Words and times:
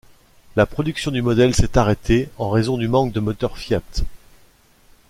La 0.55 0.65
production 0.65 1.11
du 1.11 1.21
modèle 1.21 1.53
s'est 1.53 1.77
arrêtée 1.77 2.29
en 2.39 2.49
raison 2.49 2.75
du 2.75 2.87
manque 2.87 3.13
de 3.13 3.19
moteurs 3.19 3.55
Fiat. 3.59 3.83